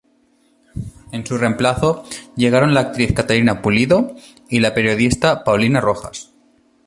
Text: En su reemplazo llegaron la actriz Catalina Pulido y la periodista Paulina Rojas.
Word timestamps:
En 1.11 1.23
su 1.27 1.37
reemplazo 1.37 2.03
llegaron 2.35 2.73
la 2.73 2.79
actriz 2.79 3.13
Catalina 3.13 3.61
Pulido 3.61 4.15
y 4.49 4.59
la 4.59 4.73
periodista 4.73 5.43
Paulina 5.43 5.79
Rojas. 5.79 6.33